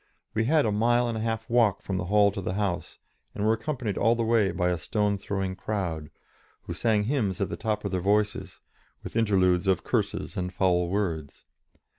We 0.33 0.45
had 0.45 0.65
a 0.65 0.71
mile 0.71 1.07
and 1.07 1.15
a 1.15 1.21
half 1.21 1.45
to 1.45 1.53
walk 1.53 1.83
from 1.83 1.97
the 1.97 2.05
hall 2.05 2.31
to 2.31 2.41
the 2.41 2.55
house, 2.55 2.97
and 3.35 3.45
were 3.45 3.53
accompanied 3.53 3.99
all 3.99 4.15
the 4.15 4.23
way 4.23 4.49
by 4.49 4.69
a 4.71 4.77
stone 4.79 5.15
throwing 5.15 5.55
crowd, 5.55 6.09
who 6.63 6.73
sang 6.73 7.03
hymns 7.03 7.39
at 7.39 7.49
the 7.49 7.55
tops 7.55 7.85
of 7.85 7.91
their 7.91 8.01
voices, 8.01 8.61
with 9.03 9.15
interludes 9.15 9.67
of 9.67 9.83
curses 9.83 10.35
and 10.35 10.51
foul 10.55 10.87
words. 10.87 11.45